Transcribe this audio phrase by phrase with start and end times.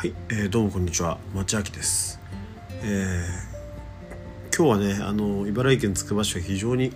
[0.00, 1.18] はい、えー、どうもこんにちは。
[1.34, 2.18] 町明です、
[2.82, 6.94] えー、今日はねあの茨城県つくば市は非常に、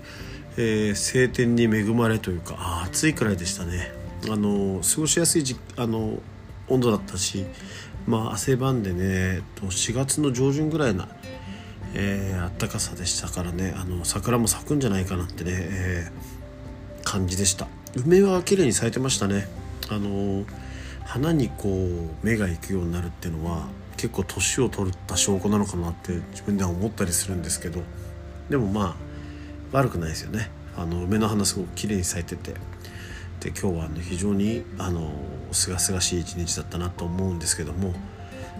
[0.57, 3.93] えー、晴天に恵まれというか暑いくらいでしたね。
[4.30, 6.18] あの過ごしやすいじあの
[6.67, 7.45] 温度だったし
[8.07, 11.07] まあ汗ばんでね4月の上旬ぐらいな、
[11.93, 17.68] えー、暖かさでしたからねあの桜も咲くんじゃないかなってね、えー、感じでした。
[17.96, 19.46] 梅は綺麗に咲いてましたね。
[19.91, 20.46] あの
[21.04, 27.80] 花にこう目が行くようになるっていうのは結構年を取った証拠なのかなって自分では思ったりするんですけど
[28.50, 28.96] でもま
[29.72, 30.50] あ悪くないですよね。
[30.77, 32.53] あの梅の花すごく綺麗に咲いてて
[33.41, 35.12] で今日は、ね、非常にあの
[35.53, 37.92] 清々しい一日だったなと思うんですけども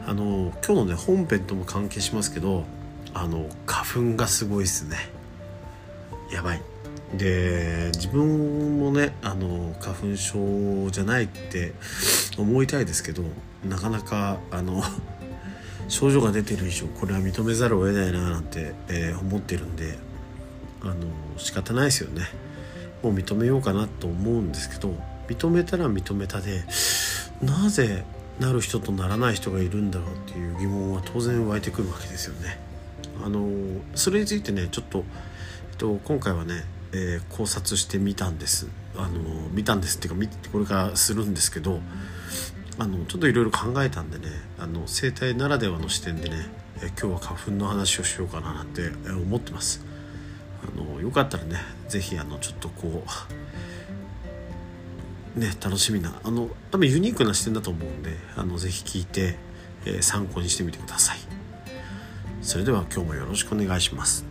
[0.06, 2.65] あの今日のね本編とも関係しますけど
[3.15, 4.97] あの花粉がすごいですね。
[6.33, 6.62] やばい。
[7.17, 11.73] で自分もねあの花粉症じゃないって
[12.38, 13.23] 思いたいですけど
[13.69, 14.83] なかなかあの
[15.89, 19.98] 症状が出てる以上これは認めざるを得ないななんて、えー、思ってるんで
[20.83, 20.94] あの
[21.36, 22.28] 仕方ないですよね
[23.03, 24.97] もう認めようかなと思うんですけど
[25.28, 26.64] 認めたら認めたで
[27.42, 28.05] なぜ
[28.41, 32.59] なる人とならない人がいるんだろうっていう疑問は当然湧いてくるわけですよね。
[33.25, 33.48] あの
[33.94, 35.05] それについてねちょっと、
[35.70, 41.81] えっと、今回はねえー、考察してみたんですあの見たんですっていうかこれからするんですけど
[42.78, 44.27] あのちょっといろいろ考えたんでね
[44.58, 46.48] あの生態ならではの視点でね、
[46.83, 49.84] え、今日は花粉の話をしようかななんて思ってます。
[50.62, 51.58] あのよかったらね
[51.89, 53.05] 是非あのちょっとこ
[55.36, 59.36] うね楽しみなあの多分ユニークな視点だと思うんであのぜひ聞いて、
[59.84, 61.19] えー、参考にしてみてください。
[62.42, 64.25] それでは今日もよろしくお願いします。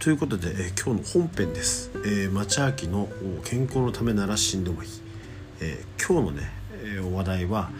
[0.00, 3.06] ということで、えー、今日の本編です、えー、町秋の
[3.44, 4.90] 健康のためなら死んでもいい、
[5.60, 7.70] えー、今日のね、えー、お話題は、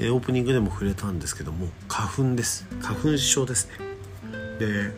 [0.00, 2.66] えー、オープニングでも触れたんですけども花粉です。
[2.82, 3.74] 花粉症ですね。
[4.58, 4.90] で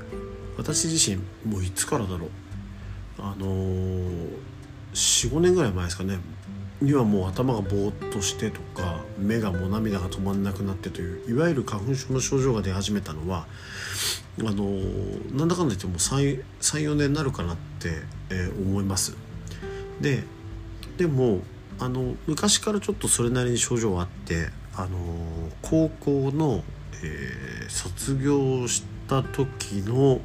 [0.57, 2.31] 私自身もういつからだろう。
[3.19, 4.39] あのー、
[4.95, 6.19] 45年ぐらい前ですかね。
[6.81, 13.47] にはもう頭がぼーっとしてとか目がもう涙が止まんなくなってといういわゆる花粉症の症状が出始めたのは
[14.39, 14.65] あの
[15.37, 19.17] なんだかんだ言っても34年になるかなって、えー、思います。
[20.01, 20.23] で
[20.97, 21.41] でも
[21.79, 24.99] あの昔からちょっとそれなりに症状はあってあの
[25.63, 26.63] 高校の、
[27.03, 30.21] えー、卒業した時の、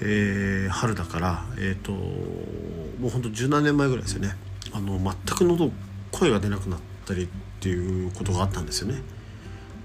[0.00, 4.36] えー、春だから、えーと、もうほんと十何年前ぐらいですよね。
[4.72, 5.72] あの全く喉
[6.12, 7.28] 声が出なくなったりっ
[7.60, 9.02] ていうことがあったんですよね。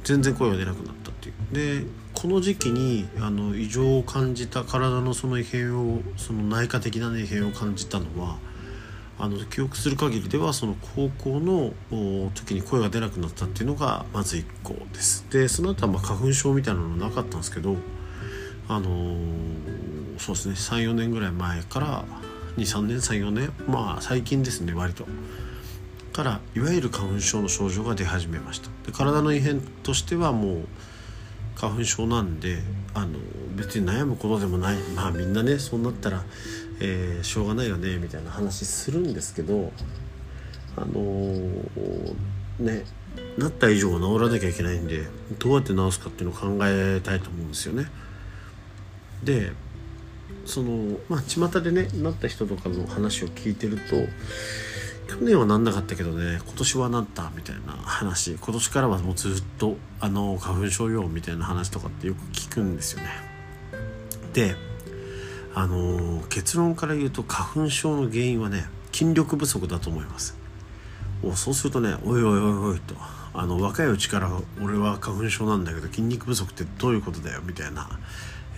[0.03, 1.04] 全然声が出なくなった。
[1.25, 1.83] ていう。
[1.83, 8.37] でこの時期にあの異常を感じた体のその異変をその内科的な、ね、異変を感じたのは
[9.17, 11.73] あの記憶する限りではその高校の
[12.33, 15.25] 時に声が出なくなったっていうのがまず1個です。
[15.29, 17.75] でその後はま花粉症みたいなのなかったんですけど
[18.67, 22.05] あのー、そうですね34年ぐらい前から
[22.57, 25.05] 23年34年まあ最近ですね割と。
[26.15, 28.69] からいわゆる花粉症の症状が出始めました。
[28.85, 30.67] で体の異変としてはもう
[31.55, 32.59] 花粉症なんで
[32.93, 33.19] あの
[33.55, 36.23] 別に悩むことでもないまあみんなねそうなったら、
[36.79, 39.71] えー、しょうがないよねみたいな話するんですけど
[40.75, 42.15] あのー、
[42.59, 42.83] ね
[43.37, 45.07] なった以上は治らなきゃいけないんで
[45.39, 47.85] どうやって治すかっていうのを考えたいと思うんですよね。
[49.23, 49.51] で
[50.45, 53.95] そのまあ巷でねなった人とかの話を聞いてると
[55.17, 58.33] 去年はなんなかったけどね今年はなったみたいな話。
[58.33, 63.09] 今年からはもうずっとあの花粉症よみたいな話とかってよく聞くんですよね。
[64.33, 64.55] で
[65.53, 70.37] あの結論から言うと花粉症の原因はね筋力不足だと思います。
[71.23, 72.95] おそうするとねおいおいおいおいと
[73.33, 74.29] あの若いうちから
[74.61, 77.87] 俺は花粉症なんだけど筋肉不足ってどういうことだよみたいな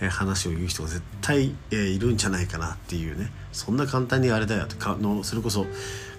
[0.00, 3.30] え話を言う人が絶対、え、いるんじゃないかなっていうね。
[3.52, 5.66] そんな簡単にあれだよってかのそれこそ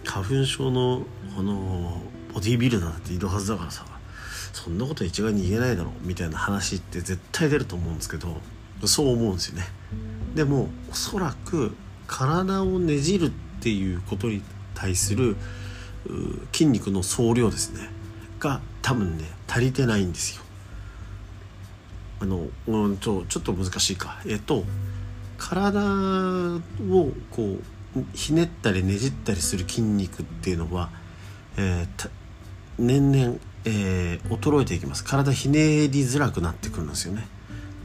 [0.04, 1.04] 花粉症の
[1.36, 2.02] この
[2.34, 3.86] ボディービルダーっているはずだからさ。
[4.54, 8.38] そんなこと一概に言えないだろうみたいな話って絶対出ると思うんですけど
[8.86, 9.68] そう思うんですよね。
[10.36, 11.76] でもおそらく
[12.08, 13.30] 体をねじるっ
[13.62, 14.42] ていうことに
[14.74, 15.36] 対する
[16.52, 17.90] 筋肉の総量ですね。
[18.40, 20.44] が多分ね足りてないんですよ。
[22.20, 24.22] あの、うん、ちょちょっと難しいか。
[24.26, 24.64] えっと
[25.38, 27.58] 体をこ
[27.96, 30.90] うひねったりねじったりする筋肉っていうのは、
[31.58, 32.10] えー、
[32.78, 35.04] 年々、えー、衰えていきます。
[35.04, 37.28] 体ひねりづらくなってくるんですよね。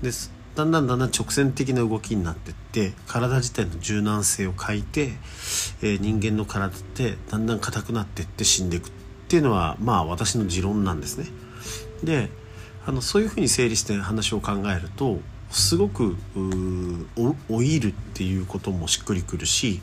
[0.03, 0.11] で
[0.55, 5.13] だんだんだんだん直線的な動きになっていって体自体の柔軟性を欠いて、
[5.83, 8.93] えー、人間の体ってだんだん硬くなっていって死んでいくっ
[9.29, 11.27] ていうのはまあ私の持論なんですね。
[12.05, 12.31] で
[12.87, 15.21] あのそういうふうに整理して話を考えると
[15.51, 16.17] すごく
[17.49, 19.81] 老いるっていうこともしっくりくるし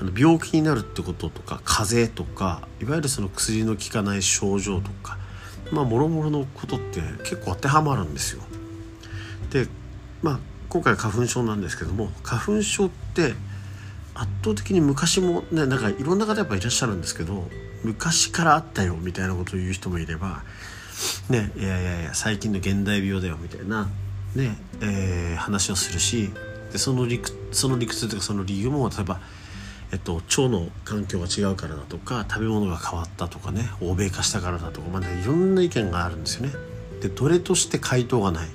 [0.00, 5.18] あの病気になるってこととか風邪とかいわゆるその薬の効かない症状とか
[5.72, 8.42] まあもろもろのことって結構当てはまるんですよ。
[9.50, 9.66] で
[10.22, 13.34] まあ今回花粉症なんですけども花粉症って
[14.14, 17.48] 圧倒的に昔もねなんかいろんな方やっぱいらっしゃるんですけど
[17.82, 20.42] 昔からあったよみたいなことを言う人もいれば
[21.28, 23.88] ねいやいやいや最近の現代病だよみたいな
[24.34, 26.30] ねえー、話をするし
[26.72, 29.20] でその理屈その理屈というかその理由も例えば、
[29.92, 36.52] えっと、腸の環境が違うからだとか食べ物が変わったとかね欧米化したからだとか、まあね、いろんな意見があるんですよね。
[37.00, 38.48] でどれとして回答がない。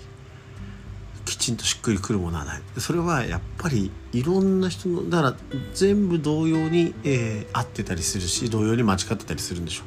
[1.25, 2.61] きちんとしっくりくるものはない。
[2.77, 5.35] それはやっぱりいろんな人のだから
[5.73, 9.85] 全部同様に、えー、合ってたりするし同様に間違ってたりするんでしょう。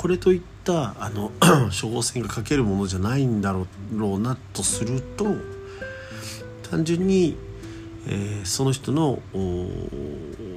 [0.00, 1.30] これといったあの
[1.78, 5.26] 処方箋が書けるものじゃないんだろうなとすると
[6.70, 7.36] 単純に、
[8.06, 9.18] えー、その人の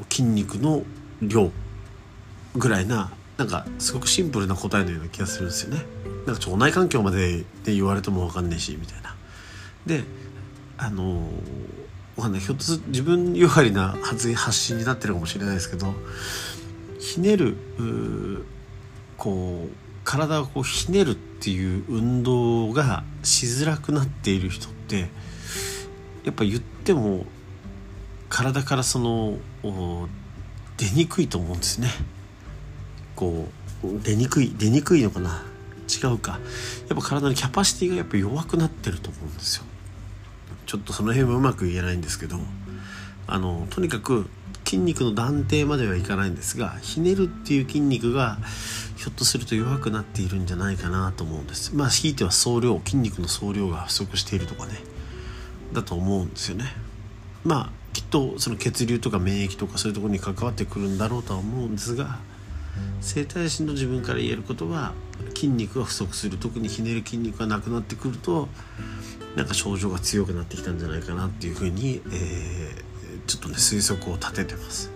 [0.10, 0.84] 筋肉の
[1.22, 1.52] 量
[2.56, 5.84] ぐらいななんかすごくシンプルな答えのような気がするんですよね。
[6.26, 9.14] なんか腸内環境までで言われても分かんねえしみたいな。
[9.86, 10.06] で
[10.78, 11.28] あの
[12.16, 15.94] わかんないひょっとす自分よがりな発言発信になってるかもしれないですけど
[16.98, 17.58] ひねる
[19.24, 25.08] こう体をこうひねるっていう運動がしづらくなっている人って
[26.26, 27.26] やっぱ言っても
[28.28, 29.38] 体からその
[30.76, 31.88] 出にくいと思うんですね。
[33.16, 33.48] こ
[33.82, 35.42] う出にくい出にくいのかな？
[35.88, 36.40] 違うか
[36.90, 39.64] やっぱ体のキャパシティがやっぱ弱くなってると思うんですよ。
[40.66, 42.40] ちょっとその辺はうまく言えないんですけど
[43.28, 44.28] あのとにかく
[44.74, 48.40] 筋肉の断定まではいかないんですがひねるっていう筋肉が
[48.98, 51.76] ひょっとすると弱くなっているんじゃないかなと思うんです。
[51.76, 54.80] まあひいては総量筋肉の総量が不足しているとかね。
[55.74, 56.66] だと思うんですよね。
[57.44, 62.18] まあきっとその血流とか免疫とかそういうところに関わってくるんだろうとは思うんですが
[63.02, 64.94] 生体師の自分から言えることは
[65.36, 66.38] 筋肉が不足する。
[66.38, 68.50] 特にひねる筋肉がなくなってくると
[69.36, 72.83] なんか症状が強くなってきたんじゃないかなっていうふうに、えー、
[73.28, 74.92] ちょっとね推測を立ててます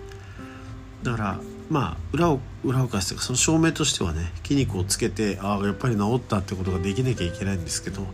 [1.02, 8.08] だからまあ裏を裏を返してその証明としてはね筋肉をつけてああやっぱり治ったってことができなきゃいけないんですけど、ま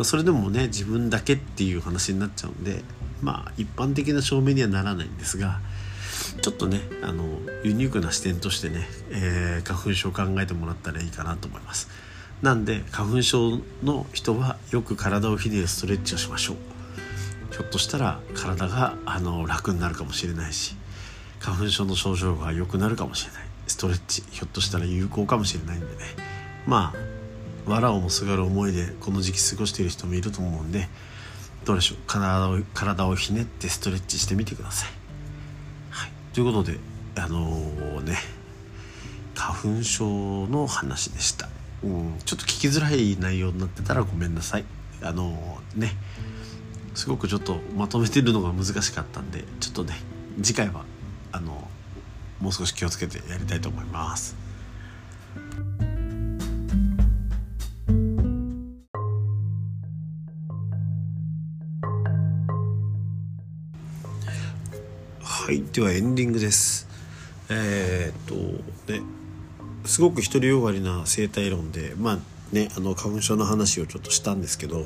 [0.00, 2.82] あ、それでもね自分だけっていう話になっちゃうんで
[3.22, 5.60] まあ一般的な証明にはならないんですが
[6.42, 7.24] ちょっとねあの
[7.64, 11.88] ユニークな視点としてね、えー、花粉症を考えてもらったらいいかなと思います。
[12.42, 16.56] なんで花粉症の人はよく体をひねるストレッチをしましょう
[17.56, 20.76] ひょっとしたら体があの楽になるかもしれないし
[21.40, 23.42] 花粉症の症状が良くなるかもしれない。
[23.66, 25.92] ストレッチひょっとしたら有効かもしれないんでね。
[26.66, 30.88] まあ藁をもすがる思いでこの時期過ごしている人もいると思うんで
[31.64, 31.98] どうでしょう。
[32.06, 34.90] 体を体をひねってストレッチしてみてください。
[35.90, 36.78] はい、ということで
[37.16, 38.18] あのー、ね
[39.34, 41.48] 花粉症の話でした。
[41.82, 44.64] うん、ちょっと聞きづらい内容になってたらごめんなさい。
[45.02, 45.96] あのね。
[46.96, 49.94] すごくちょっとまとめてるのが難しかったんでちょっとね
[50.42, 50.86] 次回は
[51.30, 51.68] あの
[52.40, 54.34] もう少し気をつけてやりたいと思います。
[65.22, 66.88] はいではエンディングです。
[67.50, 69.02] えー、っとね
[69.84, 72.18] すごく独りよがりな生態論でまあ
[72.52, 74.82] ねあの花粉症の話をちょっとしたんですけど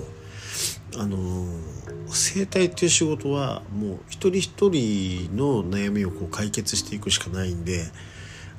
[0.97, 1.47] あの
[2.09, 7.85] 生態っていう仕事はもう一人一人の悩みをこう解決していくしかないんで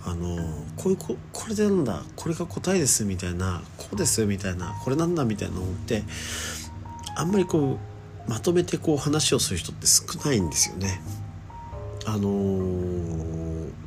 [0.05, 0.37] あの
[0.77, 6.03] こういうここれでなんだこれが答えですみたいなこうですみたいなこれなんだみたいなのって
[7.15, 7.77] あんまりこ
[8.27, 11.01] うまとめてこう話をする人って少ないんですよね。
[12.05, 12.21] あの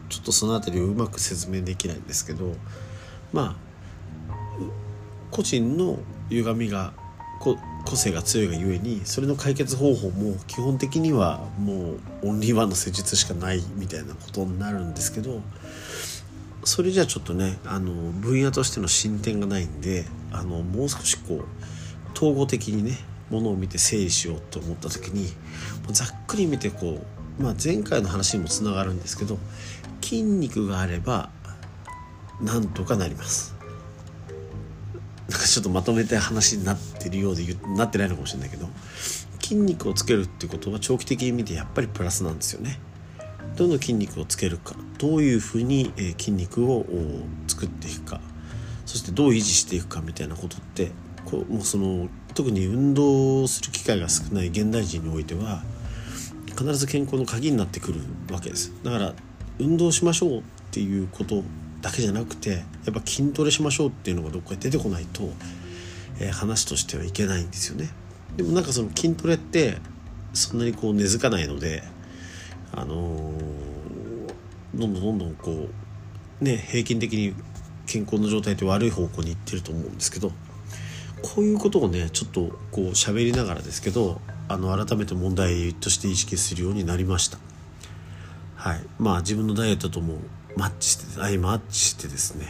[0.08, 2.54] ちょっとその辺りをうまく説明できないんですけど
[3.32, 3.56] まあ
[5.32, 5.98] 個人の
[6.30, 6.92] 歪みが
[7.40, 15.42] 個性が強いがゆえにそれの解決方法も基本的にはもうオンリーワンの施術しかないみたいなことになるんですけど
[16.64, 21.44] それじゃちょっとねあの分野としての進展がないんであのもう少しこう
[22.14, 22.96] 統合的にね
[23.30, 25.28] ものを見て整理しようと思った時に
[25.92, 27.00] ざっくり見てこ
[27.38, 29.38] う、まあ、前回の話にもつながるんですけど
[30.00, 31.30] 筋肉があれば
[32.40, 33.53] なんとかなります。
[35.28, 37.44] なんかちょっとまとめた話になってるようで
[37.76, 38.68] なってないのかもしれないけど
[39.40, 42.78] 筋肉をつけるっていうことは長期的に見てやっぱりプラスなんですよね。
[43.56, 46.84] どの筋肉をつけるかどういうふうに筋肉を
[47.46, 48.20] 作っていくか
[48.84, 50.90] そしてどう維持していくかみたいなことって
[51.24, 55.62] こうもうその特に運動する機会が少ない現代人においては
[56.46, 58.00] 必ず健康の鍵になってくる
[58.32, 59.14] わけですだから
[59.58, 61.42] 運動しましょうっていうこと
[61.84, 62.56] だけじゃなくてや
[62.90, 65.30] っぱ筋トレしましょうっていうのがどっかで出てこないと、
[66.18, 67.90] えー、話としてはいけないんですよね。
[68.38, 69.76] でもなんかその筋トレって
[70.32, 71.82] そんなにこう根付かないので
[72.72, 75.68] あのー、どんどんどんどんこ
[76.40, 77.34] うね平均的に
[77.86, 80.32] 健康の状態って悪い方向にいってると思うんですけど
[81.20, 87.38] こういうことをねちょっとこう喋りながらですけどあの改めて問題として意識するようになりました。
[88.56, 88.80] はい。
[88.98, 90.16] まあ自分のダイエットとも
[90.56, 92.46] マッチして相マッチしてですね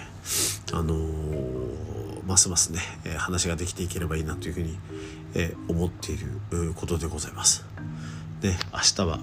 [0.73, 4.78] あのー、ますますね、え、話ができていければいいなというふうに、
[5.34, 7.64] え、思っていることでございます。
[8.40, 9.20] で明日は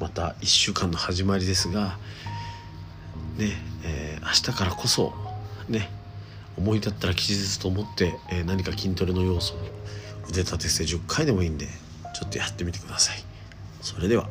[0.00, 1.98] また1週間の始まりですが
[3.38, 3.52] ね
[3.84, 5.12] えー、明日からこそ
[5.68, 5.88] ね
[6.56, 9.58] 思い立ったら吉日と思って、えー、何か筋トレの要素を
[10.28, 11.66] 腕立て伏せ10回でもいいんで
[12.14, 13.16] ちょっとやってみてください。
[13.80, 14.28] それでは。